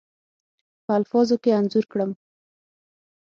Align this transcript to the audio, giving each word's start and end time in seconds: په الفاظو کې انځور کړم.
په 0.85 0.91
الفاظو 0.99 1.35
کې 1.43 1.51
انځور 1.59 1.85
کړم. 1.91 2.11